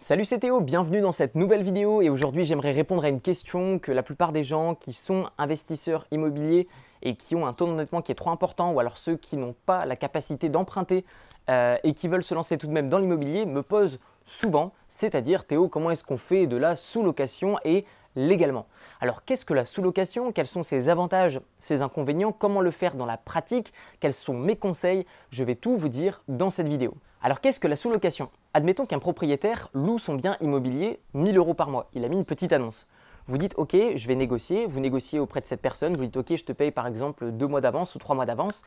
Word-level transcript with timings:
Salut 0.00 0.24
c'est 0.24 0.38
Théo, 0.38 0.60
bienvenue 0.60 1.00
dans 1.00 1.10
cette 1.10 1.34
nouvelle 1.34 1.64
vidéo 1.64 2.02
et 2.02 2.08
aujourd'hui 2.08 2.44
j'aimerais 2.44 2.70
répondre 2.70 3.02
à 3.02 3.08
une 3.08 3.20
question 3.20 3.80
que 3.80 3.90
la 3.90 4.04
plupart 4.04 4.30
des 4.30 4.44
gens 4.44 4.76
qui 4.76 4.92
sont 4.92 5.28
investisseurs 5.38 6.06
immobiliers 6.12 6.68
et 7.02 7.16
qui 7.16 7.34
ont 7.34 7.48
un 7.48 7.52
taux 7.52 7.66
d'endettement 7.66 8.00
qui 8.00 8.12
est 8.12 8.14
trop 8.14 8.30
important 8.30 8.70
ou 8.70 8.78
alors 8.78 8.96
ceux 8.96 9.16
qui 9.16 9.36
n'ont 9.36 9.56
pas 9.66 9.86
la 9.86 9.96
capacité 9.96 10.50
d'emprunter 10.50 11.04
euh, 11.50 11.76
et 11.82 11.94
qui 11.94 12.06
veulent 12.06 12.22
se 12.22 12.32
lancer 12.32 12.56
tout 12.58 12.68
de 12.68 12.72
même 12.72 12.88
dans 12.88 12.98
l'immobilier 12.98 13.44
me 13.44 13.60
posent 13.60 13.98
souvent, 14.24 14.72
c'est-à-dire 14.86 15.44
Théo 15.44 15.68
comment 15.68 15.90
est-ce 15.90 16.04
qu'on 16.04 16.16
fait 16.16 16.46
de 16.46 16.56
la 16.56 16.76
sous-location 16.76 17.58
et 17.64 17.84
légalement 18.18 18.66
alors 19.00 19.24
qu'est-ce 19.24 19.44
que 19.44 19.54
la 19.54 19.64
sous-location? 19.64 20.32
Quels 20.32 20.48
sont 20.48 20.62
ses 20.62 20.88
avantages, 20.88 21.40
ses 21.60 21.82
inconvénients? 21.82 22.32
Comment 22.32 22.60
le 22.60 22.70
faire 22.70 22.96
dans 22.96 23.06
la 23.06 23.16
pratique? 23.16 23.72
Quels 24.00 24.12
sont 24.12 24.34
mes 24.34 24.56
conseils? 24.56 25.06
Je 25.30 25.44
vais 25.44 25.54
tout 25.54 25.76
vous 25.76 25.88
dire 25.88 26.22
dans 26.26 26.50
cette 26.50 26.68
vidéo. 26.68 26.94
Alors 27.22 27.40
qu'est-ce 27.40 27.60
que 27.60 27.68
la 27.68 27.76
sous-location? 27.76 28.28
Admettons 28.54 28.86
qu'un 28.86 28.98
propriétaire 28.98 29.68
loue 29.72 29.98
son 29.98 30.14
bien 30.14 30.36
immobilier 30.40 31.00
1000 31.14 31.36
euros 31.36 31.54
par 31.54 31.68
mois. 31.68 31.88
Il 31.94 32.04
a 32.04 32.08
mis 32.08 32.16
une 32.16 32.24
petite 32.24 32.52
annonce. 32.52 32.88
Vous 33.26 33.38
dites 33.38 33.54
ok, 33.56 33.76
je 33.94 34.08
vais 34.08 34.16
négocier. 34.16 34.66
Vous 34.66 34.80
négociez 34.80 35.20
auprès 35.20 35.40
de 35.40 35.46
cette 35.46 35.62
personne. 35.62 35.96
Vous 35.96 36.06
dites 36.06 36.16
ok, 36.16 36.36
je 36.36 36.44
te 36.44 36.52
paye 36.52 36.72
par 36.72 36.86
exemple 36.86 37.30
deux 37.30 37.46
mois 37.46 37.60
d'avance 37.60 37.94
ou 37.94 37.98
trois 37.98 38.16
mois 38.16 38.26
d'avance. 38.26 38.62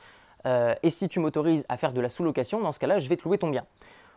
Euh, 0.45 0.75
et 0.81 0.89
si 0.89 1.09
tu 1.09 1.19
m'autorises 1.19 1.65
à 1.67 1.77
faire 1.77 1.91
de 1.93 2.01
la 2.01 2.09
sous-location, 2.09 2.61
dans 2.61 2.71
ce 2.71 2.79
cas-là, 2.79 2.99
je 2.99 3.09
vais 3.09 3.17
te 3.17 3.23
louer 3.23 3.37
ton 3.37 3.49
bien. 3.49 3.65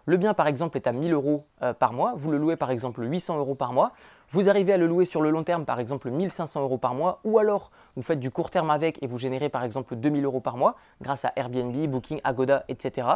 Le 0.06 0.16
bien, 0.16 0.34
par 0.34 0.46
exemple, 0.46 0.76
est 0.76 0.86
à 0.86 0.92
1000 0.92 1.12
euros 1.12 1.44
euh, 1.62 1.72
par 1.72 1.92
mois. 1.92 2.12
Vous 2.14 2.30
le 2.30 2.36
louez, 2.36 2.56
par 2.56 2.70
exemple, 2.70 3.02
800 3.02 3.38
euros 3.38 3.54
par 3.54 3.72
mois. 3.72 3.92
Vous 4.28 4.50
arrivez 4.50 4.72
à 4.74 4.76
le 4.76 4.86
louer 4.86 5.04
sur 5.04 5.22
le 5.22 5.30
long 5.30 5.44
terme, 5.44 5.64
par 5.64 5.80
exemple, 5.80 6.10
1500 6.10 6.62
euros 6.62 6.78
par 6.78 6.94
mois. 6.94 7.20
Ou 7.24 7.38
alors, 7.38 7.70
vous 7.96 8.02
faites 8.02 8.20
du 8.20 8.30
court 8.30 8.50
terme 8.50 8.70
avec 8.70 9.02
et 9.02 9.06
vous 9.06 9.18
générez, 9.18 9.48
par 9.48 9.64
exemple, 9.64 9.96
2000 9.96 10.24
euros 10.24 10.40
par 10.40 10.56
mois 10.56 10.76
grâce 11.00 11.24
à 11.24 11.32
Airbnb, 11.36 11.74
Booking, 11.88 12.20
Agoda, 12.24 12.64
etc. 12.68 13.08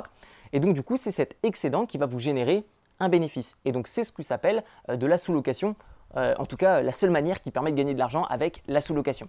Et 0.52 0.60
donc, 0.60 0.74
du 0.74 0.82
coup, 0.82 0.96
c'est 0.96 1.10
cet 1.10 1.36
excédent 1.42 1.84
qui 1.84 1.98
va 1.98 2.06
vous 2.06 2.18
générer 2.18 2.64
un 3.00 3.08
bénéfice. 3.08 3.56
Et 3.64 3.72
donc, 3.72 3.86
c'est 3.86 4.04
ce 4.04 4.12
qui 4.12 4.24
s'appelle 4.24 4.64
euh, 4.88 4.96
de 4.96 5.06
la 5.06 5.18
sous-location. 5.18 5.76
Euh, 6.16 6.34
en 6.38 6.46
tout 6.46 6.56
cas, 6.56 6.80
la 6.80 6.92
seule 6.92 7.10
manière 7.10 7.42
qui 7.42 7.50
permet 7.50 7.70
de 7.70 7.76
gagner 7.76 7.94
de 7.94 7.98
l'argent 7.98 8.24
avec 8.24 8.62
la 8.66 8.80
sous-location. 8.80 9.28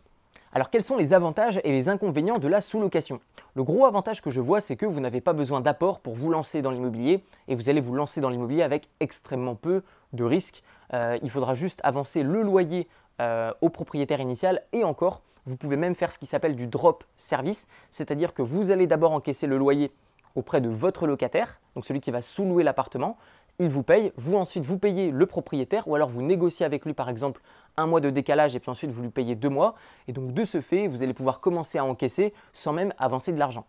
Alors 0.52 0.72
quels 0.72 0.81
sont 0.81 0.97
les 0.97 1.14
avantages 1.14 1.61
et 1.64 1.72
les 1.72 1.89
inconvénients 1.89 2.39
de 2.39 2.47
la 2.47 2.59
sous-location? 2.59 3.19
Le 3.53 3.64
gros 3.64 3.86
avantage 3.86 4.19
que 4.22 4.31
je 4.31 4.42
vois, 4.42 4.61
c'est 4.61 4.75
que 4.75 4.88
vous 4.88 5.00
n'avez 5.00 5.22
pas 5.22 5.33
besoin 5.33 5.61
d'apport 5.61 6.00
pour 6.00 6.16
vous 6.16 6.31
lancer 6.31 6.64
dans 6.64 6.72
l'immobilier 6.72 7.23
et 7.47 7.53
vous 7.53 7.69
allez 7.69 7.81
vous 7.81 7.94
lancer 7.94 8.19
dans 8.19 8.30
l'immobilier 8.30 8.64
avec 8.64 8.89
extrêmement 9.00 9.53
peu 9.53 9.83
de 10.14 10.23
risques. 10.23 10.64
Euh, 10.94 11.19
il 11.22 11.30
faudra 11.30 11.53
juste 11.53 11.81
avancer 11.83 12.23
le 12.23 12.41
loyer 12.41 12.88
euh, 13.22 13.53
au 13.61 13.69
propriétaire 13.69 14.22
initial 14.22 14.64
et 14.73 14.83
encore, 14.83 15.22
vous 15.45 15.56
pouvez 15.56 15.78
même 15.78 15.94
faire 15.94 16.11
ce 16.11 16.17
qui 16.17 16.25
s'appelle 16.25 16.56
du 16.56 16.66
drop 16.66 17.03
service, 17.16 17.67
c'est-à-dire 17.91 18.34
que 18.34 18.41
vous 18.41 18.72
allez 18.72 18.88
d'abord 18.88 19.11
encaisser 19.11 19.45
le 19.45 19.58
loyer 19.58 19.91
auprès 20.36 20.61
de 20.61 20.69
votre 20.69 21.06
locataire, 21.06 21.59
donc 21.75 21.86
celui 21.86 22.02
qui 22.02 22.09
va 22.09 22.22
sous-louer 22.23 22.63
l'appartement, 22.63 23.17
il 23.59 23.69
vous 23.69 23.83
paye, 23.83 24.11
vous 24.15 24.35
ensuite 24.35 24.65
vous 24.65 24.77
payez 24.77 25.11
le 25.11 25.25
propriétaire 25.25 25.88
ou 25.88 25.95
alors 25.95 26.09
vous 26.09 26.21
négociez 26.21 26.65
avec 26.65 26.85
lui 26.85 26.93
par 26.93 27.09
exemple 27.09 27.41
un 27.77 27.85
mois 27.85 27.99
de 27.99 28.09
décalage 28.09 28.55
et 28.55 28.59
puis 28.59 28.71
ensuite 28.71 28.91
vous 28.91 29.01
lui 29.01 29.09
payez 29.09 29.35
deux 29.35 29.49
mois 29.49 29.75
et 30.07 30.13
donc 30.13 30.33
de 30.33 30.45
ce 30.45 30.61
fait 30.61 30.88
vous 30.88 31.03
allez 31.03 31.13
pouvoir 31.13 31.41
commencer 31.41 31.77
à 31.77 31.83
encaisser 31.83 32.33
sans 32.53 32.73
même 32.73 32.93
avancer 32.97 33.33
de 33.33 33.39
l'argent. 33.39 33.66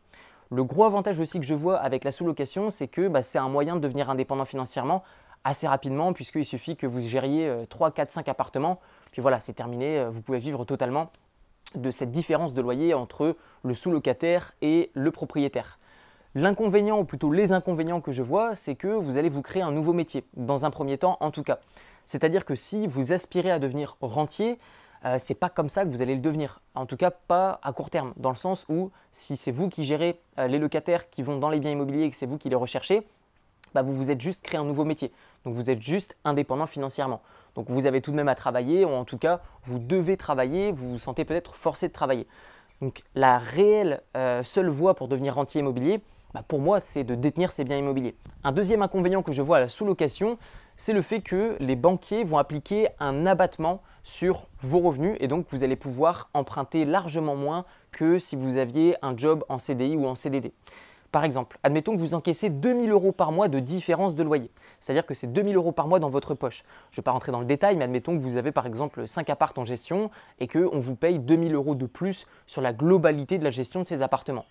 Le 0.51 0.65
gros 0.65 0.85
avantage 0.85 1.19
aussi 1.21 1.39
que 1.39 1.47
je 1.47 1.55
vois 1.55 1.77
avec 1.79 2.05
la 2.05 2.13
sous-location 2.13 2.71
c'est 2.71 2.89
que 2.89 3.09
bah, 3.09 3.23
c'est 3.23 3.39
un 3.39 3.49
moyen 3.49 3.75
de 3.75 3.81
devenir 3.81 4.11
indépendant 4.11 4.45
financièrement 4.45 5.03
assez 5.43 5.67
rapidement 5.67 6.13
puisqu'il 6.13 6.45
suffit 6.45 6.77
que 6.77 6.87
vous 6.87 7.01
gériez 7.01 7.53
3, 7.69 7.91
4, 7.91 8.11
5 8.11 8.29
appartements 8.29 8.79
puis 9.11 9.23
voilà 9.23 9.41
c'est 9.41 9.55
terminé, 9.55 9.99
euh, 9.99 10.11
vous 10.11 10.23
pouvez 10.23 10.39
vivre 10.39 10.65
totalement 10.65 11.11
de 11.75 11.91
cette 11.91 12.13
différence 12.13 12.55
de 12.55 12.63
loyer 12.63 12.95
entre 12.95 13.37
le 13.65 13.75
sous-locataire 13.75 14.53
et 14.61 14.91
le 14.95 15.11
propriétaire. 15.11 15.80
L'inconvénient, 16.37 16.97
ou 16.97 17.05
plutôt 17.05 17.33
les 17.33 17.51
inconvénients 17.51 18.01
que 18.01 18.13
je 18.13 18.23
vois, 18.23 18.55
c'est 18.55 18.77
que 18.77 18.87
vous 18.87 19.17
allez 19.17 19.29
vous 19.29 19.43
créer 19.43 19.63
un 19.63 19.73
nouveau 19.73 19.93
métier, 19.93 20.25
dans 20.35 20.65
un 20.65 20.71
premier 20.71 20.97
temps 20.97 21.17
en 21.19 21.33
tout 21.33 21.43
cas. 21.43 21.59
C'est-à-dire 22.05 22.45
que 22.45 22.55
si 22.55 22.87
vous 22.87 23.13
aspirez 23.13 23.51
à 23.51 23.59
devenir 23.59 23.97
rentier, 24.01 24.59
euh, 25.05 25.17
c'est 25.19 25.35
pas 25.35 25.49
comme 25.49 25.69
ça 25.69 25.85
que 25.85 25.91
vous 25.91 26.03
allez 26.03 26.15
le 26.15 26.21
devenir. 26.21 26.61
En 26.77 26.87
tout 26.87 26.97
cas, 26.97 27.11
pas 27.11 27.59
à 27.65 27.73
court 27.73 27.91
terme, 27.91 28.13
dans 28.17 28.31
le 28.31 28.37
sens 28.37 28.65
où 28.69 28.93
si 29.11 29.37
c'est 29.37 29.51
vous 29.51 29.69
qui 29.69 29.85
gérez 29.85 30.21
euh, 30.39 30.47
les 30.47 30.61
locataires 30.61 31.11
qui 31.11 31.23
vont 31.23 31.37
dans 31.37 31.49
les 31.49 31.59
biens 31.59 31.73
immobiliers 31.73 32.05
et 32.05 32.11
que 32.11 32.17
c'est 32.17 32.27
vous 32.27 32.39
qui 32.39 32.49
les 32.49 32.55
recherchez, 32.55 33.05
bah, 33.75 33.83
vous 33.83 33.95
vous 33.95 34.13
êtes 34.13 34.21
juste 34.21 34.43
créé 34.43 34.61
un 34.61 34.65
nouveau 34.65 34.85
métier. 34.85 35.13
Donc 35.45 35.55
vous 35.55 35.69
êtes 35.69 35.83
juste 35.83 36.17
indépendant 36.25 36.69
financièrement. 36.69 37.23
Donc 37.57 37.69
vous 37.69 37.87
avez 37.87 38.01
tout 38.01 38.13
de 38.13 38.17
même 38.17 38.29
à 38.29 38.37
travailler, 38.37 38.85
ou 38.85 38.91
en 38.91 39.05
tout 39.05 39.19
cas, 39.19 39.41
vous 39.65 39.81
devez 39.81 40.17
travailler, 40.17 40.71
vous 40.71 40.91
vous 40.91 40.99
sentez 40.99 41.25
peut-être 41.25 41.57
forcé 41.57 41.89
de 41.89 41.93
travailler. 41.93 42.29
Donc 42.81 43.03
la 43.17 43.39
réelle 43.39 44.03
euh, 44.17 44.45
seule 44.45 44.69
voie 44.69 44.95
pour 44.95 45.09
devenir 45.09 45.35
rentier 45.35 45.61
immobilier, 45.61 46.01
bah, 46.35 46.45
pour 46.47 46.61
moi, 46.61 46.81
c'est 46.81 47.05
de 47.05 47.15
détenir 47.15 47.51
ces 47.51 47.65
biens 47.65 47.77
immobiliers. 47.77 48.15
Un 48.45 48.53
deuxième 48.53 48.83
inconvénient 48.83 49.23
que 49.23 49.33
je 49.33 49.43
vois 49.43 49.57
à 49.59 49.61
la 49.61 49.69
sous-location, 49.69 50.39
c'est 50.77 50.93
le 50.93 51.03
fait 51.03 51.21
que 51.21 51.57
les 51.61 51.77
banquiers 51.77 52.25
vont 52.25 52.39
appliquer 52.39 52.89
un 53.01 53.27
abattement 53.27 53.83
sur 54.03 54.47
vos 54.63 54.79
revenus 54.79 55.17
et 55.21 55.29
donc 55.29 55.47
vous 55.51 55.63
allez 55.63 55.77
pouvoir 55.77 56.31
emprunter 56.33 56.85
largement 56.85 57.37
moins 57.37 57.65
que 57.93 58.19
si 58.19 58.37
vous 58.37 58.57
aviez 58.57 58.97
un 59.03 59.17
job 59.17 59.45
en 59.49 59.59
CDI 59.59 59.97
ou 59.97 60.07
en 60.07 60.15
CDD. 60.15 60.53
Par 61.13 61.25
exemple, 61.25 61.59
admettons 61.65 61.97
que 61.97 62.01
vous 62.01 62.15
encaissez 62.15 62.51
2000 62.51 62.93
euros 62.93 63.11
par 63.11 63.33
mois 63.33 63.49
de 63.49 63.59
différence 63.59 64.15
de 64.15 64.23
loyer. 64.23 64.49
C'est-à-dire 64.79 65.05
que 65.05 65.13
c'est 65.13 65.27
2000 65.27 65.57
euros 65.57 65.73
par 65.73 65.89
mois 65.89 65.99
dans 65.99 66.09
votre 66.09 66.35
poche. 66.35 66.63
Je 66.93 66.95
ne 66.95 67.03
vais 67.03 67.05
pas 67.05 67.11
rentrer 67.11 67.33
dans 67.33 67.41
le 67.41 67.47
détail, 67.47 67.77
mais 67.77 67.85
admettons 67.85 68.17
que 68.17 68.23
vous 68.23 68.37
avez 68.37 68.53
par 68.53 68.65
exemple 68.65 69.09
5 69.09 69.29
appartes 69.29 69.59
en 69.59 69.65
gestion 69.65 70.11
et 70.39 70.47
qu'on 70.47 70.79
vous 70.79 70.95
paye 70.95 71.19
2000 71.19 71.55
euros 71.55 71.75
de 71.75 71.87
plus 71.87 72.27
sur 72.47 72.63
la 72.63 72.73
globalité 72.73 73.39
de 73.39 73.45
la 73.45 73.51
gestion 73.51 73.83
de 73.83 73.89
ces 73.89 74.03
appartements. 74.03 74.47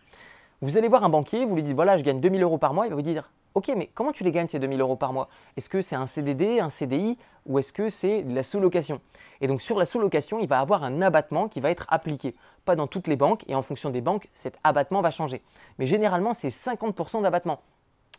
Vous 0.62 0.78
allez 0.78 0.90
voir 0.90 1.06
un 1.06 1.10
banquier, 1.10 1.46
vous 1.46 1.56
lui 1.56 1.64
dites 1.64 1.76
voilà, 1.76 1.98
je 1.98 2.04
gagne 2.04 2.20
2000 2.20 2.44
euros 2.44 2.58
par 2.58 2.74
mois, 2.74 2.86
il 2.86 2.90
va 2.90 2.96
vous 2.98 3.02
dire 3.02 3.32
ok, 3.56 3.72
mais 3.78 3.90
comment 3.94 4.12
tu 4.12 4.26
les 4.26 4.32
gagnes 4.34 4.50
ces 4.50 4.60
2000 4.60 4.82
euros 4.82 4.98
par 4.98 5.14
mois? 5.14 5.30
Est-ce 5.56 5.70
que 5.70 5.82
c'est 5.82 5.96
un 5.96 6.06
CDD, 6.06 6.60
un 6.60 6.70
CDI 6.70 7.18
ou 7.46 7.60
est-ce 7.60 7.72
que 7.72 7.88
c'est 7.88 8.24
la 8.24 8.44
sous-location? 8.44 9.00
Et 9.40 9.48
donc 9.48 9.62
sur 9.62 9.80
la 9.80 9.86
sous-location, 9.86 10.38
il 10.40 10.50
va 10.50 10.60
avoir 10.60 10.84
un 10.84 11.02
abattement 11.02 11.48
qui 11.48 11.62
va 11.62 11.72
être 11.72 11.86
appliqué. 11.88 12.36
Pas 12.66 12.76
dans 12.76 12.88
toutes 12.88 13.08
les 13.08 13.16
banques 13.16 13.46
et 13.48 13.56
en 13.56 13.62
fonction 13.62 13.90
des 13.90 14.02
banques, 14.02 14.28
cet 14.34 14.58
abattement 14.66 15.02
va 15.02 15.12
changer. 15.12 15.42
Mais 15.78 15.88
généralement, 15.88 16.34
c'est 16.34 16.50
50% 16.50 17.22
d'abattement. 17.22 17.62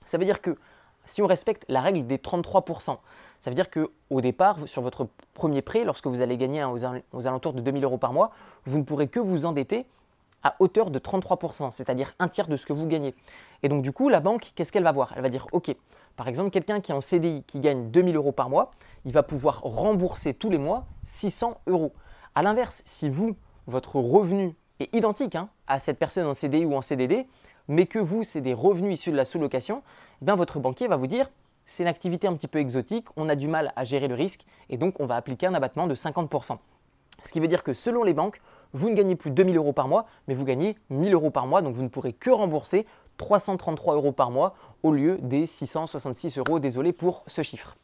Ça 0.06 0.16
veut 0.16 0.24
dire 0.24 0.40
que 0.40 0.56
si 1.04 1.20
on 1.20 1.26
respecte 1.26 1.66
la 1.68 1.82
règle 1.82 2.06
des 2.06 2.16
33%, 2.16 2.96
ça 3.38 3.50
veut 3.50 3.54
dire 3.54 3.68
qu'au 3.70 4.20
départ, 4.22 4.56
sur 4.66 4.80
votre 4.80 5.08
premier 5.34 5.60
prêt, 5.60 5.84
lorsque 5.84 6.06
vous 6.06 6.22
allez 6.22 6.38
gagner 6.38 6.64
aux 6.64 7.26
alentours 7.26 7.52
de 7.52 7.60
2000 7.60 7.84
euros 7.84 7.98
par 7.98 8.14
mois, 8.14 8.30
vous 8.64 8.78
ne 8.78 8.84
pourrez 8.84 9.08
que 9.08 9.20
vous 9.20 9.44
endetter 9.44 9.86
à 10.42 10.56
hauteur 10.58 10.90
de 10.90 10.98
33%, 10.98 11.70
c'est-à-dire 11.70 12.14
un 12.18 12.28
tiers 12.28 12.48
de 12.48 12.56
ce 12.56 12.66
que 12.66 12.72
vous 12.72 12.86
gagnez. 12.86 13.14
Et 13.62 13.68
donc 13.68 13.82
du 13.82 13.92
coup, 13.92 14.08
la 14.08 14.20
banque, 14.20 14.52
qu'est-ce 14.54 14.72
qu'elle 14.72 14.84
va 14.84 14.92
voir? 14.92 15.12
Elle 15.16 15.22
va 15.22 15.28
dire, 15.28 15.46
OK, 15.52 15.74
par 16.16 16.28
exemple, 16.28 16.50
quelqu'un 16.50 16.80
qui 16.80 16.92
est 16.92 16.94
en 16.94 17.00
CDI, 17.00 17.42
qui 17.44 17.60
gagne 17.60 17.90
2000 17.90 18.16
euros 18.16 18.32
par 18.32 18.50
mois, 18.50 18.72
il 19.04 19.12
va 19.12 19.22
pouvoir 19.22 19.60
rembourser 19.62 20.34
tous 20.34 20.50
les 20.50 20.58
mois 20.58 20.86
600 21.04 21.60
euros. 21.66 21.92
A 22.34 22.42
l'inverse, 22.42 22.82
si 22.84 23.08
vous, 23.08 23.36
votre 23.66 23.96
revenu 23.96 24.54
est 24.80 24.94
identique 24.94 25.36
hein, 25.36 25.48
à 25.66 25.78
cette 25.78 25.98
personne 25.98 26.26
en 26.26 26.34
CDI 26.34 26.64
ou 26.64 26.74
en 26.74 26.82
CDD, 26.82 27.26
mais 27.68 27.86
que 27.86 27.98
vous, 27.98 28.24
c'est 28.24 28.40
des 28.40 28.54
revenus 28.54 28.94
issus 28.94 29.12
de 29.12 29.16
la 29.16 29.24
sous-location, 29.24 29.82
eh 30.20 30.24
bien 30.24 30.34
votre 30.34 30.58
banquier 30.58 30.88
va 30.88 30.96
vous 30.96 31.06
dire, 31.06 31.30
c'est 31.64 31.84
une 31.84 31.88
activité 31.88 32.26
un 32.26 32.34
petit 32.34 32.48
peu 32.48 32.58
exotique, 32.58 33.06
on 33.16 33.28
a 33.28 33.36
du 33.36 33.46
mal 33.46 33.72
à 33.76 33.84
gérer 33.84 34.08
le 34.08 34.14
risque, 34.14 34.44
et 34.68 34.76
donc 34.76 34.98
on 34.98 35.06
va 35.06 35.16
appliquer 35.16 35.46
un 35.46 35.54
abattement 35.54 35.86
de 35.86 35.94
50%. 35.94 36.58
Ce 37.22 37.32
qui 37.32 37.40
veut 37.40 37.48
dire 37.48 37.62
que 37.62 37.72
selon 37.72 38.02
les 38.02 38.14
banques, 38.14 38.40
vous 38.72 38.90
ne 38.90 38.94
gagnez 38.94 39.16
plus 39.16 39.30
2000 39.30 39.56
euros 39.56 39.72
par 39.72 39.88
mois, 39.88 40.06
mais 40.28 40.34
vous 40.34 40.44
gagnez 40.44 40.76
1000 40.90 41.12
euros 41.14 41.30
par 41.30 41.46
mois, 41.46 41.62
donc 41.62 41.74
vous 41.74 41.82
ne 41.82 41.88
pourrez 41.88 42.12
que 42.12 42.30
rembourser 42.30 42.86
333 43.16 43.94
euros 43.94 44.12
par 44.12 44.30
mois 44.30 44.54
au 44.82 44.92
lieu 44.92 45.18
des 45.22 45.46
666 45.46 46.38
euros, 46.38 46.58
désolé 46.58 46.92
pour 46.92 47.22
ce 47.26 47.42
chiffre. 47.42 47.76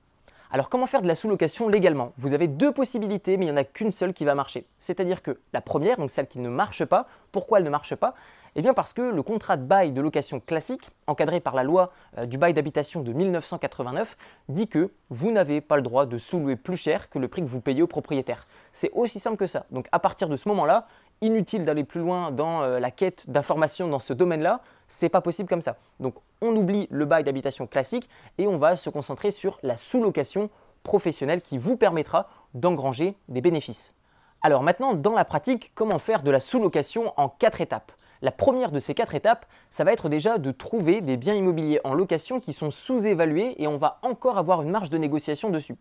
Alors 0.51 0.69
comment 0.69 0.87
faire 0.87 1.03
de 1.03 1.09
la 1.09 1.15
sous-location 1.15 1.69
légalement? 1.69 2.13
Vous 2.17 2.33
avez 2.33 2.47
deux 2.47 2.73
possibilités, 2.73 3.37
mais 3.37 3.47
il 3.47 3.49
n'y 3.49 3.55
en 3.55 3.57
a 3.57 3.65
qu'une 3.65 3.91
seule 3.91 4.15
qui 4.15 4.25
va 4.25 4.35
marcher. 4.35 4.67
C'est-à-dire 4.79 5.23
que 5.23 5.41
la 5.53 5.61
première, 5.61 5.97
donc 5.97 6.11
celle 6.11 6.29
qui 6.29 6.39
ne 6.39 6.49
marche 6.49 6.85
pas, 6.85 7.07
pourquoi 7.33 7.59
elle 7.59 7.65
ne 7.65 7.71
marche 7.71 7.95
pas? 7.97 8.15
Eh 8.59 8.63
bien 8.63 8.73
parce 8.73 8.95
que 8.95 9.03
le 9.03 9.23
contrat 9.23 9.59
de 9.59 9.65
bail 9.65 9.93
de 9.93 10.01
location 10.01 10.41
classique, 10.41 10.89
encadré 11.07 11.41
par 11.41 11.55
la 11.55 11.63
loi 11.63 11.93
euh, 12.17 12.25
du 12.25 12.39
bail 12.39 12.55
d'habitation 12.55 13.03
de 13.03 13.13
1989, 13.13 14.17
dit 14.49 14.67
que 14.67 14.93
vous 15.11 15.31
n'avez 15.31 15.61
pas 15.61 15.77
le 15.77 15.83
droit 15.83 16.07
de 16.07 16.17
sous-louer 16.17 16.57
plus 16.57 16.77
cher 16.77 17.11
que 17.11 17.19
le 17.19 17.29
prix 17.29 17.43
que 17.43 17.49
vous 17.49 17.61
payez 17.61 17.83
au 17.83 17.87
propriétaire. 17.87 18.47
C'est 18.73 18.91
aussi 18.95 19.21
simple 19.21 19.37
que 19.37 19.47
ça. 19.47 19.67
Donc 19.71 19.89
à 19.93 19.99
partir 19.99 20.29
de 20.31 20.37
ce 20.39 20.49
moment-là, 20.49 20.87
inutile 21.21 21.65
d'aller 21.65 21.85
plus 21.85 22.01
loin 22.01 22.31
dans 22.31 22.63
euh, 22.63 22.79
la 22.79 22.91
quête 22.91 23.31
d'informations 23.31 23.89
dans 23.89 23.99
ce 23.99 24.13
domaine-là, 24.13 24.61
c'est 24.87 25.09
pas 25.09 25.21
possible 25.21 25.49
comme 25.49 25.63
ça. 25.63 25.77
Donc 26.01 26.15
on 26.41 26.55
oublie 26.55 26.87
le 26.91 27.05
bail 27.05 27.25
d'habitation 27.25 27.67
classique 27.67 28.09
et 28.39 28.47
on 28.47 28.57
va 28.57 28.77
se 28.77 28.91
concentrer 28.91 29.31
sur 29.31 29.59
la 29.63 29.77
sous-location 29.77 30.51
professionnelle 30.83 31.41
qui 31.41 31.59
vous 31.59 31.77
permettra 31.77 32.29
d'engranger 32.55 33.17
des 33.29 33.41
bénéfices. 33.41 33.95
Alors 34.43 34.63
maintenant, 34.63 34.95
dans 34.95 35.15
la 35.15 35.25
pratique, 35.25 35.73
comment 35.75 35.99
faire 35.99 36.23
de 36.23 36.31
la 36.31 36.41
sous-location 36.41 37.13
en 37.17 37.29
quatre 37.29 37.61
étapes? 37.61 37.93
La 38.23 38.31
première 38.31 38.71
de 38.71 38.79
ces 38.79 38.95
quatre 38.95 39.15
étapes, 39.15 39.47
ça 39.71 39.85
va 39.85 39.93
être 39.93 40.09
déjà 40.09 40.39
de 40.39 40.51
trouver 40.51 41.01
des 41.01 41.17
biens 41.17 41.35
immobiliers 41.35 41.81
en 41.85 41.95
location 41.95 42.41
qui 42.41 42.53
sont 42.53 42.71
sous-évalués 42.71 43.61
et 43.63 43.67
on 43.67 43.77
va 43.77 43.99
encore 44.03 44.39
avoir 44.39 44.63
une 44.63 44.71
marge 44.71 44.91
de 44.91 44.99
négociation 44.99 45.51
dessus. 45.51 45.77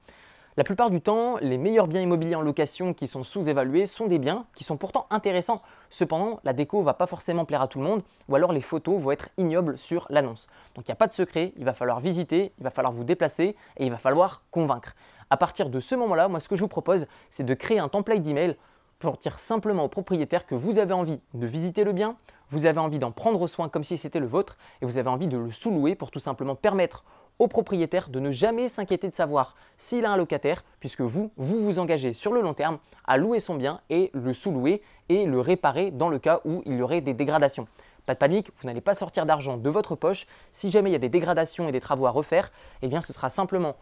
La 0.57 0.63
plupart 0.63 0.89
du 0.89 1.01
temps, 1.01 1.35
les 1.41 1.57
meilleurs 1.57 1.87
biens 1.87 1.99
immobiliers 1.99 2.35
en 2.35 2.41
location 2.41 2.93
qui 2.93 3.07
sont 3.07 3.23
sous-évalués 3.23 3.85
sont 3.85 4.07
des 4.07 4.19
biens 4.19 4.45
qui 4.55 4.63
sont 4.63 4.77
pourtant 4.77 5.05
intéressants. 5.09 5.61
Cependant, 5.89 6.39
la 6.45 6.53
déco 6.53 6.81
va 6.81 6.93
pas 6.93 7.07
forcément 7.07 7.43
plaire 7.43 7.61
à 7.61 7.67
tout 7.67 7.79
le 7.79 7.83
monde 7.83 8.03
ou 8.29 8.35
alors 8.37 8.53
les 8.53 8.61
photos 8.61 8.97
vont 8.97 9.11
être 9.11 9.27
ignobles 9.37 9.77
sur 9.77 10.07
l'annonce. 10.09 10.47
Donc 10.73 10.87
il 10.87 10.91
n'y 10.91 10.93
a 10.93 10.95
pas 10.95 11.07
de 11.07 11.11
secret, 11.11 11.51
il 11.57 11.65
va 11.65 11.73
falloir 11.73 11.99
visiter, 11.99 12.53
il 12.57 12.63
va 12.63 12.69
falloir 12.69 12.93
vous 12.93 13.03
déplacer 13.03 13.57
et 13.75 13.85
il 13.85 13.91
va 13.91 13.97
falloir 13.97 14.43
convaincre. 14.49 14.95
À 15.29 15.35
partir 15.35 15.69
de 15.69 15.81
ce 15.81 15.93
moment-là, 15.95 16.29
moi 16.29 16.39
ce 16.39 16.47
que 16.47 16.55
je 16.55 16.61
vous 16.61 16.69
propose, 16.69 17.05
c'est 17.29 17.45
de 17.45 17.53
créer 17.53 17.79
un 17.79 17.89
template 17.89 18.21
d'email 18.21 18.55
pour 18.97 19.17
dire 19.17 19.39
simplement 19.39 19.83
au 19.83 19.89
propriétaire 19.89 20.45
que 20.45 20.55
vous 20.55 20.79
avez 20.79 20.93
envie 20.93 21.19
de 21.33 21.47
visiter 21.47 21.83
le 21.83 21.91
bien, 21.91 22.15
vous 22.47 22.65
avez 22.65 22.79
envie 22.79 22.97
d'en 22.97 23.11
prendre 23.11 23.45
soin 23.47 23.67
comme 23.67 23.83
si 23.83 23.97
c'était 23.97 24.21
le 24.21 24.27
vôtre 24.27 24.57
et 24.81 24.85
vous 24.85 24.97
avez 24.97 25.09
envie 25.09 25.27
de 25.27 25.37
le 25.37 25.51
sous-louer 25.51 25.95
pour 25.95 26.11
tout 26.11 26.19
simplement 26.19 26.55
permettre 26.55 27.03
au 27.39 27.47
propriétaire 27.47 28.09
de 28.09 28.19
ne 28.19 28.31
jamais 28.31 28.69
s'inquiéter 28.69 29.07
de 29.07 29.13
savoir 29.13 29.55
s'il 29.77 30.05
a 30.05 30.11
un 30.11 30.17
locataire, 30.17 30.63
puisque 30.79 31.01
vous, 31.01 31.31
vous 31.37 31.63
vous 31.63 31.79
engagez 31.79 32.13
sur 32.13 32.33
le 32.33 32.41
long 32.41 32.53
terme 32.53 32.79
à 33.05 33.17
louer 33.17 33.39
son 33.39 33.55
bien 33.55 33.81
et 33.89 34.09
le 34.13 34.33
sous-louer 34.33 34.81
et 35.09 35.25
le 35.25 35.39
réparer 35.39 35.91
dans 35.91 36.09
le 36.09 36.19
cas 36.19 36.41
où 36.45 36.61
il 36.65 36.77
y 36.77 36.81
aurait 36.81 37.01
des 37.01 37.13
dégradations. 37.13 37.67
Pas 38.05 38.13
de 38.13 38.19
panique, 38.19 38.51
vous 38.55 38.67
n'allez 38.67 38.81
pas 38.81 38.93
sortir 38.93 39.25
d'argent 39.25 39.57
de 39.57 39.69
votre 39.69 39.95
poche. 39.95 40.27
Si 40.51 40.69
jamais 40.69 40.91
il 40.91 40.93
y 40.93 40.97
a 40.97 40.99
des 40.99 41.09
dégradations 41.09 41.67
et 41.67 41.71
des 41.71 41.79
travaux 41.79 42.05
à 42.05 42.11
refaire, 42.11 42.51
eh 42.81 42.87
bien 42.87 43.01
ce 43.01 43.11
sera 43.11 43.29
simplement 43.29 43.75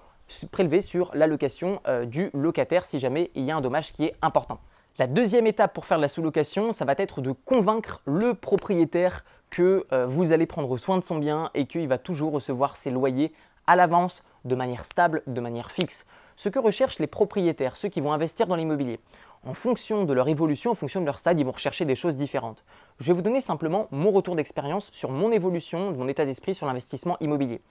prélevé 0.52 0.82
sur 0.82 1.12
l'allocation 1.14 1.82
euh, 1.88 2.06
du 2.06 2.30
locataire 2.34 2.86
si 2.86 3.00
jamais 3.00 3.32
il 3.36 3.44
y 3.44 3.52
a 3.52 3.58
un 3.58 3.62
dommage 3.62 3.92
qui 3.92 4.06
est 4.06 4.16
important. 4.22 4.60
La 4.98 5.08
deuxième 5.08 5.48
étape 5.48 5.74
pour 5.74 5.86
faire 5.86 5.98
la 5.98 6.08
sous-location, 6.08 6.72
ça 6.72 6.86
va 6.86 6.94
être 6.98 7.20
de 7.20 7.32
convaincre 7.32 8.02
le 8.06 8.34
propriétaire 8.36 9.26
que 9.54 9.86
euh, 9.94 10.08
vous 10.08 10.32
allez 10.32 10.48
prendre 10.48 10.76
soin 10.80 10.98
de 10.98 11.04
son 11.04 11.20
bien 11.20 11.52
et 11.54 11.68
qu'il 11.68 11.88
va 11.88 12.00
toujours 12.00 12.34
recevoir 12.34 12.76
ses 12.76 12.90
loyers 12.90 13.32
à 13.68 13.76
l'avance, 13.76 14.24
de 14.46 14.56
manière 14.56 14.84
stable, 14.84 15.22
de 15.28 15.40
manière 15.42 15.72
fixe. 15.72 16.08
Ce 16.36 16.50
que 16.50 16.58
recherchent 16.58 16.98
les 16.98 17.06
propriétaires, 17.06 17.78
ceux 17.78 17.88
qui 17.88 18.02
vont 18.02 18.12
investir 18.12 18.48
dans 18.48 18.56
l'immobilier. 18.56 19.00
En 19.46 19.54
fonction 19.54 20.06
de 20.06 20.14
leur 20.14 20.28
évolution, 20.28 20.72
en 20.72 20.76
fonction 20.76 21.02
de 21.02 21.06
leur 21.06 21.20
stade, 21.20 21.40
ils 21.40 21.46
vont 21.46 21.52
rechercher 21.52 21.86
des 21.86 21.96
choses 21.96 22.16
différentes. 22.16 22.64
Je 23.00 23.06
vais 23.06 23.14
vous 23.14 23.22
donner 23.22 23.42
simplement 23.42 23.88
mon 23.92 24.10
retour 24.10 24.36
d'expérience 24.36 24.90
sur 24.92 25.12
mon 25.12 25.32
évolution, 25.32 25.92
mon 25.92 26.08
état 26.08 26.26
d'esprit 26.26 26.56
sur 26.56 26.66
l'investissement 26.66 27.18
immobilier. 27.20 27.62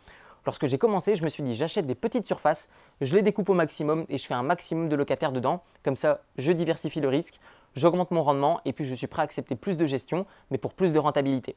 Lorsque 0.46 0.66
j'ai 0.66 0.78
commencé, 0.78 1.16
je 1.16 1.24
me 1.24 1.28
suis 1.28 1.42
dit 1.42 1.56
j'achète 1.56 1.86
des 1.86 1.96
petites 1.96 2.26
surfaces, 2.26 2.68
je 3.00 3.12
les 3.12 3.22
découpe 3.22 3.48
au 3.48 3.54
maximum 3.54 4.06
et 4.08 4.18
je 4.18 4.26
fais 4.26 4.34
un 4.34 4.44
maximum 4.44 4.88
de 4.88 4.94
locataires 4.94 5.32
dedans. 5.32 5.64
Comme 5.84 5.96
ça, 5.96 6.22
je 6.38 6.52
diversifie 6.52 7.00
le 7.00 7.08
risque, 7.08 7.40
j'augmente 7.74 8.12
mon 8.12 8.22
rendement 8.22 8.60
et 8.64 8.72
puis 8.72 8.84
je 8.84 8.94
suis 8.94 9.08
prêt 9.08 9.22
à 9.22 9.24
accepter 9.24 9.56
plus 9.56 9.76
de 9.76 9.86
gestion, 9.86 10.26
mais 10.52 10.58
pour 10.58 10.74
plus 10.74 10.92
de 10.92 10.98
rentabilité. 11.00 11.56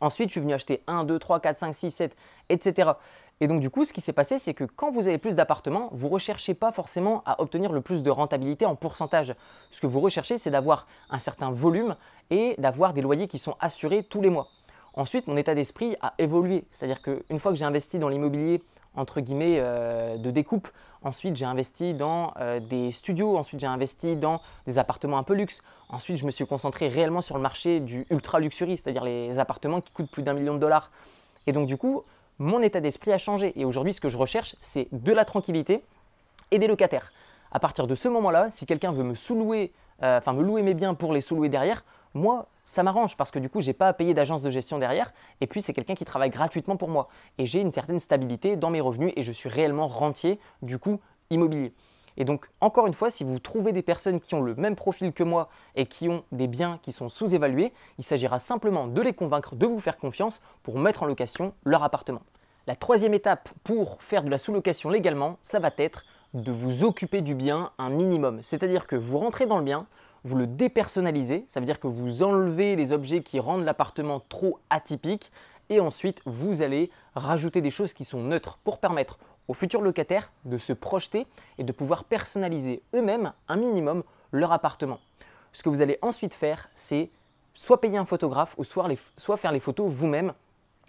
Ensuite, 0.00 0.28
je 0.28 0.32
suis 0.32 0.40
venu 0.40 0.52
acheter 0.52 0.82
1, 0.86 1.04
2, 1.04 1.18
3, 1.18 1.40
4, 1.40 1.56
5, 1.56 1.74
6, 1.74 1.90
7, 1.90 2.16
etc. 2.48 2.92
Et 3.40 3.48
donc 3.48 3.60
du 3.60 3.70
coup, 3.70 3.84
ce 3.84 3.92
qui 3.92 4.00
s'est 4.00 4.12
passé, 4.12 4.38
c'est 4.38 4.54
que 4.54 4.64
quand 4.64 4.90
vous 4.90 5.08
avez 5.08 5.18
plus 5.18 5.34
d'appartements, 5.34 5.88
vous 5.92 6.06
ne 6.06 6.12
recherchez 6.12 6.54
pas 6.54 6.70
forcément 6.70 7.22
à 7.26 7.40
obtenir 7.40 7.72
le 7.72 7.80
plus 7.80 8.02
de 8.02 8.10
rentabilité 8.10 8.64
en 8.64 8.76
pourcentage. 8.76 9.34
Ce 9.70 9.80
que 9.80 9.86
vous 9.86 10.00
recherchez, 10.00 10.38
c'est 10.38 10.50
d'avoir 10.50 10.86
un 11.10 11.18
certain 11.18 11.50
volume 11.50 11.96
et 12.30 12.54
d'avoir 12.58 12.94
des 12.94 13.02
loyers 13.02 13.26
qui 13.26 13.38
sont 13.38 13.56
assurés 13.60 14.04
tous 14.04 14.20
les 14.20 14.30
mois. 14.30 14.48
Ensuite, 14.94 15.26
mon 15.26 15.36
état 15.36 15.54
d'esprit 15.54 15.96
a 16.00 16.14
évolué. 16.18 16.64
C'est-à-dire 16.70 17.02
qu'une 17.02 17.40
fois 17.40 17.50
que 17.50 17.58
j'ai 17.58 17.64
investi 17.64 17.98
dans 17.98 18.08
l'immobilier, 18.08 18.62
entre 18.94 19.20
guillemets, 19.20 19.58
euh, 19.58 20.16
de 20.16 20.30
découpe, 20.30 20.68
ensuite 21.02 21.36
j'ai 21.36 21.44
investi 21.44 21.94
dans 21.94 22.32
euh, 22.40 22.60
des 22.60 22.92
studios, 22.92 23.36
ensuite 23.36 23.60
j'ai 23.60 23.66
investi 23.66 24.16
dans 24.16 24.40
des 24.66 24.78
appartements 24.78 25.18
un 25.18 25.22
peu 25.22 25.34
luxe. 25.34 25.62
Ensuite, 25.88 26.16
je 26.16 26.24
me 26.24 26.30
suis 26.30 26.46
concentré 26.46 26.88
réellement 26.88 27.20
sur 27.20 27.36
le 27.36 27.42
marché 27.42 27.80
du 27.80 28.06
ultra 28.10 28.40
luxury, 28.40 28.76
c'est-à-dire 28.76 29.04
les 29.04 29.38
appartements 29.38 29.80
qui 29.80 29.92
coûtent 29.92 30.10
plus 30.10 30.22
d'un 30.22 30.32
million 30.32 30.54
de 30.54 30.58
dollars. 30.58 30.90
Et 31.46 31.52
donc 31.52 31.66
du 31.66 31.76
coup, 31.76 32.02
mon 32.38 32.62
état 32.62 32.80
d'esprit 32.80 33.12
a 33.12 33.18
changé. 33.18 33.52
Et 33.58 33.64
aujourd'hui, 33.64 33.92
ce 33.92 34.00
que 34.00 34.08
je 34.08 34.16
recherche, 34.16 34.56
c'est 34.60 34.88
de 34.92 35.12
la 35.12 35.24
tranquillité 35.24 35.82
et 36.50 36.58
des 36.58 36.66
locataires. 36.66 37.12
À 37.52 37.60
partir 37.60 37.86
de 37.86 37.94
ce 37.94 38.08
moment-là, 38.08 38.50
si 38.50 38.66
quelqu'un 38.66 38.92
veut 38.92 39.04
me 39.04 39.14
sous-louer, 39.14 39.72
euh, 40.02 40.18
enfin 40.18 40.32
me 40.32 40.42
louer 40.42 40.62
mes 40.62 40.74
biens 40.74 40.94
pour 40.94 41.12
les 41.12 41.20
sous-louer 41.20 41.48
derrière, 41.48 41.84
moi, 42.14 42.48
ça 42.64 42.82
m'arrange 42.82 43.16
parce 43.16 43.30
que 43.30 43.38
du 43.38 43.48
coup, 43.48 43.60
je 43.60 43.68
n'ai 43.68 43.72
pas 43.72 43.88
à 43.88 43.92
payer 43.92 44.14
d'agence 44.14 44.42
de 44.42 44.50
gestion 44.50 44.78
derrière. 44.78 45.12
Et 45.40 45.46
puis, 45.46 45.60
c'est 45.60 45.72
quelqu'un 45.72 45.94
qui 45.94 46.04
travaille 46.04 46.30
gratuitement 46.30 46.76
pour 46.76 46.88
moi. 46.88 47.08
Et 47.38 47.46
j'ai 47.46 47.60
une 47.60 47.70
certaine 47.70 47.98
stabilité 47.98 48.56
dans 48.56 48.70
mes 48.70 48.80
revenus 48.80 49.12
et 49.16 49.22
je 49.22 49.32
suis 49.32 49.48
réellement 49.48 49.88
rentier 49.88 50.38
du 50.62 50.78
coup 50.78 51.00
immobilier. 51.30 51.72
Et 52.16 52.24
donc, 52.24 52.48
encore 52.60 52.86
une 52.86 52.94
fois, 52.94 53.10
si 53.10 53.24
vous 53.24 53.38
trouvez 53.38 53.72
des 53.72 53.82
personnes 53.82 54.20
qui 54.20 54.34
ont 54.34 54.40
le 54.40 54.54
même 54.54 54.76
profil 54.76 55.12
que 55.12 55.24
moi 55.24 55.48
et 55.74 55.86
qui 55.86 56.08
ont 56.08 56.24
des 56.32 56.46
biens 56.46 56.78
qui 56.82 56.92
sont 56.92 57.08
sous-évalués, 57.08 57.72
il 57.98 58.04
s'agira 58.04 58.38
simplement 58.38 58.86
de 58.86 59.00
les 59.00 59.12
convaincre 59.12 59.56
de 59.56 59.66
vous 59.66 59.80
faire 59.80 59.98
confiance 59.98 60.40
pour 60.62 60.78
mettre 60.78 61.02
en 61.02 61.06
location 61.06 61.54
leur 61.64 61.82
appartement. 61.82 62.22
La 62.66 62.76
troisième 62.76 63.14
étape 63.14 63.50
pour 63.62 64.02
faire 64.02 64.22
de 64.22 64.30
la 64.30 64.38
sous-location 64.38 64.90
légalement, 64.90 65.38
ça 65.42 65.58
va 65.58 65.70
être 65.76 66.04
de 66.34 66.50
vous 66.50 66.84
occuper 66.84 67.20
du 67.20 67.34
bien 67.34 67.72
un 67.78 67.90
minimum. 67.90 68.40
C'est-à-dire 68.42 68.86
que 68.86 68.96
vous 68.96 69.18
rentrez 69.18 69.46
dans 69.46 69.58
le 69.58 69.64
bien, 69.64 69.86
vous 70.24 70.36
le 70.36 70.46
dépersonnalisez, 70.46 71.44
ça 71.46 71.60
veut 71.60 71.66
dire 71.66 71.78
que 71.78 71.86
vous 71.86 72.22
enlevez 72.22 72.76
les 72.76 72.92
objets 72.92 73.22
qui 73.22 73.38
rendent 73.38 73.64
l'appartement 73.64 74.20
trop 74.28 74.58
atypique 74.70 75.30
et 75.68 75.80
ensuite 75.80 76.22
vous 76.24 76.62
allez 76.62 76.90
rajouter 77.14 77.60
des 77.60 77.70
choses 77.70 77.92
qui 77.92 78.04
sont 78.04 78.22
neutres 78.22 78.58
pour 78.64 78.78
permettre 78.78 79.18
aux 79.48 79.54
futurs 79.54 79.82
locataires 79.82 80.32
de 80.46 80.56
se 80.56 80.72
projeter 80.72 81.26
et 81.58 81.64
de 81.64 81.72
pouvoir 81.72 82.04
personnaliser 82.04 82.82
eux-mêmes 82.94 83.32
un 83.48 83.56
minimum 83.56 84.02
leur 84.32 84.52
appartement. 84.52 84.98
Ce 85.52 85.62
que 85.62 85.68
vous 85.68 85.82
allez 85.82 85.98
ensuite 86.00 86.34
faire, 86.34 86.68
c'est 86.74 87.10
soit 87.52 87.80
payer 87.80 87.98
un 87.98 88.06
photographe 88.06 88.54
ou 88.56 88.64
soit, 88.64 88.88
soit 89.16 89.36
faire 89.36 89.52
les 89.52 89.60
photos 89.60 89.90
vous-même 89.90 90.32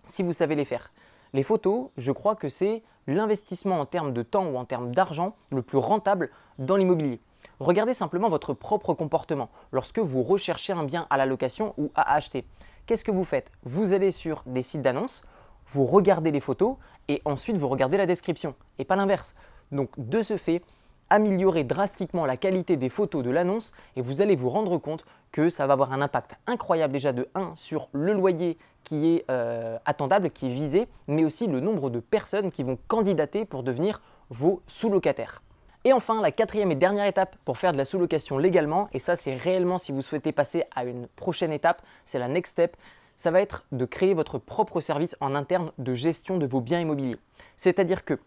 si 0.05 0.23
vous 0.23 0.33
savez 0.33 0.55
les 0.55 0.65
faire. 0.65 0.91
Les 1.33 1.43
photos, 1.43 1.89
je 1.97 2.11
crois 2.11 2.35
que 2.35 2.47
c'est 2.47 2.81
l'investissement 3.07 3.79
en 3.79 3.85
termes 3.85 4.13
de 4.13 4.23
temps 4.23 4.47
ou 4.47 4.57
en 4.57 4.65
termes 4.65 4.95
d'argent 4.95 5.35
le 5.51 5.61
plus 5.61 5.77
rentable 5.77 6.31
dans 6.57 6.77
l'immobilier. 6.77 7.19
Regardez 7.59 7.93
simplement 7.93 8.29
votre 8.29 8.53
propre 8.53 8.93
comportement 8.93 9.49
lorsque 9.71 9.99
vous 9.99 10.23
recherchez 10.23 10.73
un 10.73 10.83
bien 10.83 11.07
à 11.09 11.17
la 11.17 11.25
location 11.25 11.73
ou 11.77 11.91
à 11.95 12.13
acheter. 12.13 12.45
Qu'est-ce 12.85 13.03
que 13.03 13.11
vous 13.11 13.25
faites? 13.25 13.51
Vous 13.63 13.93
allez 13.93 14.11
sur 14.11 14.43
des 14.45 14.61
sites 14.61 14.81
d'annonces, 14.81 15.23
vous 15.67 15.85
regardez 15.85 16.31
les 16.31 16.39
photos 16.39 16.75
et 17.07 17.21
ensuite 17.25 17.57
vous 17.57 17.67
regardez 17.67 17.97
la 17.97 18.05
description 18.05 18.55
et 18.77 18.85
pas 18.85 18.95
l'inverse. 18.95 19.35
Donc 19.71 19.89
de 19.97 20.21
ce 20.21 20.37
fait, 20.37 20.61
améliorez 21.09 21.63
drastiquement 21.63 22.25
la 22.25 22.37
qualité 22.37 22.77
des 22.77 22.89
photos 22.89 23.23
de 23.23 23.29
l'annonce 23.29 23.73
et 23.95 24.01
vous 24.01 24.21
allez 24.21 24.35
vous 24.35 24.49
rendre 24.49 24.77
compte 24.77 25.05
que 25.31 25.49
ça 25.49 25.67
va 25.67 25.73
avoir 25.73 25.93
un 25.93 26.01
impact 26.01 26.35
incroyable 26.47 26.93
déjà 26.93 27.13
de 27.13 27.27
1 27.35 27.55
sur 27.55 27.89
le 27.91 28.13
loyer 28.13 28.57
qui 28.83 29.15
est 29.15 29.25
euh, 29.29 29.77
attendable, 29.85 30.29
qui 30.29 30.47
est 30.47 30.49
visé, 30.49 30.87
mais 31.07 31.25
aussi 31.25 31.47
le 31.47 31.59
nombre 31.59 31.89
de 31.89 31.99
personnes 31.99 32.51
qui 32.51 32.63
vont 32.63 32.77
candidater 32.87 33.45
pour 33.45 33.63
devenir 33.63 34.01
vos 34.29 34.61
sous-locataires. 34.67 35.41
Et 35.87 35.93
enfin, 35.93 36.19
la 36.19 36.31
quatrième 36.31 36.71
et 36.71 36.75
dernière 36.75 37.05
étape 37.05 37.35
pour 37.45 37.59
faire 37.59 37.71
de 37.71 37.77
la 37.77 37.85
sous-location 37.85 38.39
légalement, 38.39 38.89
et 38.91 38.97
ça 38.97 39.15
c'est 39.15 39.35
réellement 39.35 39.77
si 39.77 39.91
vous 39.91 40.01
souhaitez 40.01 40.31
passer 40.31 40.63
à 40.75 40.83
une 40.83 41.05
prochaine 41.05 41.51
étape, 41.51 41.83
c'est 42.05 42.17
la 42.17 42.27
next 42.27 42.53
step, 42.53 42.75
ça 43.15 43.29
va 43.29 43.39
être 43.39 43.65
de 43.71 43.85
créer 43.85 44.15
votre 44.15 44.39
propre 44.39 44.81
service 44.81 45.15
en 45.19 45.35
interne 45.35 45.71
de 45.77 45.93
gestion 45.93 46.39
de 46.39 46.47
vos 46.47 46.59
biens 46.59 46.79
immobiliers. 46.79 47.17
C'est-à-dire 47.55 48.03
que 48.03 48.19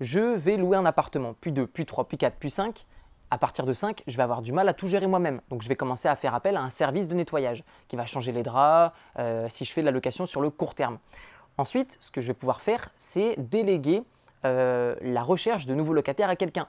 je 0.00 0.20
vais 0.20 0.56
louer 0.56 0.76
un 0.76 0.86
appartement, 0.86 1.34
puis 1.40 1.50
2, 1.50 1.66
puis 1.66 1.86
3, 1.86 2.06
puis 2.06 2.18
4, 2.18 2.36
puis 2.38 2.50
5. 2.50 2.86
À 3.32 3.38
partir 3.38 3.66
de 3.66 3.72
5, 3.72 4.04
je 4.06 4.16
vais 4.16 4.22
avoir 4.22 4.40
du 4.40 4.52
mal 4.52 4.68
à 4.68 4.72
tout 4.72 4.86
gérer 4.86 5.08
moi-même. 5.08 5.40
Donc 5.50 5.62
je 5.62 5.68
vais 5.68 5.76
commencer 5.76 6.06
à 6.06 6.14
faire 6.14 6.36
appel 6.36 6.56
à 6.56 6.60
un 6.60 6.70
service 6.70 7.08
de 7.08 7.14
nettoyage 7.16 7.64
qui 7.88 7.96
va 7.96 8.06
changer 8.06 8.30
les 8.30 8.44
draps 8.44 8.94
euh, 9.18 9.48
si 9.48 9.64
je 9.64 9.72
fais 9.72 9.80
de 9.80 9.86
la 9.86 9.92
location 9.92 10.24
sur 10.24 10.40
le 10.40 10.50
court 10.50 10.76
terme. 10.76 10.98
Ensuite, 11.58 11.96
ce 11.98 12.12
que 12.12 12.20
je 12.20 12.28
vais 12.28 12.34
pouvoir 12.34 12.60
faire, 12.60 12.90
c'est 12.96 13.34
déléguer 13.38 14.04
euh, 14.44 14.94
la 15.02 15.22
recherche 15.22 15.66
de 15.66 15.74
nouveaux 15.74 15.94
locataires 15.94 16.28
à 16.28 16.36
quelqu'un 16.36 16.68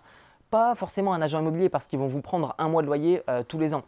pas 0.53 0.75
forcément 0.75 1.15
un 1.15 1.21
agent 1.23 1.39
immobilier 1.39 1.67
parce 1.67 1.87
qu'ils 1.87 1.97
vont 1.97 2.05
vous 2.05 2.21
prendre 2.21 2.53
un 2.59 2.69
mois 2.69 2.83
de 2.83 2.85
loyer 2.85 3.23
euh, 3.27 3.41
tous 3.41 3.57
les 3.57 3.73
ans. 3.73 3.81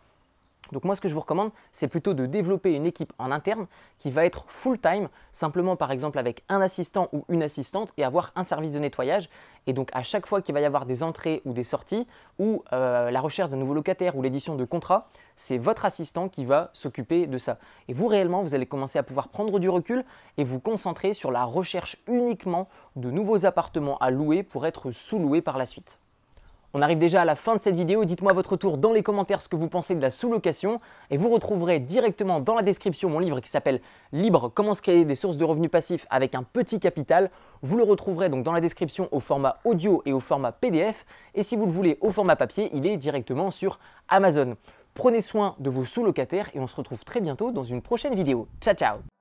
Donc 0.72 0.84
moi 0.84 0.96
ce 0.96 1.02
que 1.02 1.08
je 1.08 1.14
vous 1.14 1.20
recommande, 1.20 1.52
c'est 1.72 1.88
plutôt 1.88 2.16
de 2.16 2.26
développer 2.26 2.74
une 2.74 2.88
équipe 2.88 3.14
en 3.20 3.30
interne 3.30 3.68
qui 4.00 4.10
va 4.10 4.26
être 4.26 4.46
full-time, 4.48 5.10
simplement 5.32 5.76
par 5.76 5.92
exemple 5.92 6.18
avec 6.18 6.42
un 6.50 6.62
assistant 6.62 7.08
ou 7.14 7.24
une 7.30 7.44
assistante 7.44 7.94
et 7.98 8.04
avoir 8.04 8.32
un 8.36 8.42
service 8.42 8.72
de 8.72 8.80
nettoyage. 8.80 9.30
Et 9.68 9.74
donc 9.74 9.92
à 9.94 10.02
chaque 10.02 10.26
fois 10.26 10.42
qu'il 10.42 10.56
va 10.56 10.60
y 10.60 10.66
avoir 10.66 10.88
des 10.88 11.04
entrées 11.04 11.44
ou 11.46 11.54
des 11.54 11.64
sorties 11.64 12.08
ou 12.40 12.64
euh, 12.74 13.12
la 13.12 13.22
recherche 13.22 13.52
d'un 13.52 13.58
nouveau 13.58 13.76
locataire 13.76 14.16
ou 14.16 14.24
l'édition 14.24 14.56
de 14.56 14.66
contrat, 14.66 15.08
c'est 15.36 15.60
votre 15.60 15.86
assistant 15.86 16.30
qui 16.30 16.46
va 16.46 16.72
s'occuper 16.74 17.28
de 17.28 17.38
ça. 17.38 17.60
Et 17.90 17.94
vous 17.94 18.08
réellement, 18.08 18.42
vous 18.42 18.56
allez 18.56 18.66
commencer 18.66 18.98
à 18.98 19.04
pouvoir 19.04 19.28
prendre 19.28 19.60
du 19.60 19.70
recul 19.70 20.04
et 20.38 20.44
vous 20.44 20.60
concentrer 20.60 21.14
sur 21.14 21.32
la 21.32 21.44
recherche 21.44 21.98
uniquement 22.08 22.68
de 22.96 23.12
nouveaux 23.12 23.46
appartements 23.46 24.00
à 24.00 24.10
louer 24.10 24.42
pour 24.42 24.66
être 24.66 24.90
sous-loués 24.90 25.44
par 25.44 25.60
la 25.60 25.68
suite. 25.68 26.00
On 26.78 26.82
arrive 26.82 26.98
déjà 26.98 27.22
à 27.22 27.26
la 27.26 27.36
fin 27.36 27.56
de 27.56 27.62
cette 27.62 27.78
vidéo, 27.78 28.04
dites-moi 28.04 28.34
à 28.34 28.36
votre 28.36 28.58
tour 28.58 28.78
dans 28.78 28.92
les 28.92 29.02
commentaires 29.02 29.42
ce 29.42 29.48
que 29.48 29.56
vous 29.56 29.70
pensez 29.70 29.96
de 29.96 30.02
la 30.02 30.10
sous-location 30.10 30.82
et 31.10 31.16
vous 31.16 31.30
retrouverez 31.30 31.80
directement 31.80 32.42
dans 32.42 32.54
la 32.54 32.64
description 32.64 33.10
mon 33.10 33.20
livre 33.20 33.40
qui 33.40 33.48
s'appelle 33.48 33.80
Libre, 34.12 34.52
comment 34.54 34.74
se 34.74 34.82
créer 34.82 35.06
des 35.06 35.16
sources 35.16 35.38
de 35.38 35.46
revenus 35.46 35.72
passifs 35.72 36.06
avec 36.10 36.36
un 36.36 36.44
petit 36.44 36.82
capital. 36.82 37.32
Vous 37.62 37.78
le 37.78 37.84
retrouverez 37.84 38.28
donc 38.28 38.44
dans 38.44 38.52
la 38.52 38.60
description 38.60 39.08
au 39.14 39.22
format 39.22 39.60
audio 39.64 40.02
et 40.06 40.12
au 40.12 40.20
format 40.20 40.52
PDF 40.52 41.06
et 41.34 41.44
si 41.44 41.56
vous 41.56 41.66
le 41.66 41.72
voulez 41.72 41.98
au 42.02 42.12
format 42.12 42.36
papier, 42.36 42.70
il 42.74 42.86
est 42.86 42.98
directement 42.98 43.52
sur 43.52 43.80
Amazon. 44.10 44.58
Prenez 44.96 45.22
soin 45.22 45.56
de 45.60 45.70
vos 45.70 45.86
sous-locataires 45.86 46.50
et 46.54 46.60
on 46.60 46.68
se 46.68 46.76
retrouve 46.76 47.06
très 47.06 47.22
bientôt 47.22 47.52
dans 47.52 47.64
une 47.64 47.82
prochaine 47.82 48.16
vidéo. 48.16 48.50
Ciao 48.60 48.76
ciao 48.76 49.15